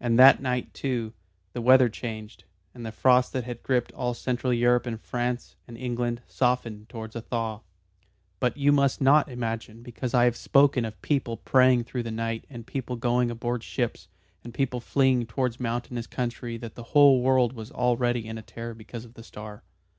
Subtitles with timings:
[0.00, 1.12] And that night, too,
[1.52, 5.76] the weather changed, and the frost that had gripped all Central Europe and France and
[5.76, 7.60] England softened towards a thaw.
[8.38, 12.46] But you must not imagine because I have spoken of people praying through the night
[12.48, 14.08] and people going aboard ships
[14.42, 18.72] and people fleeing towards mountainous country that the whole world was already in a terror
[18.72, 19.62] because of the star.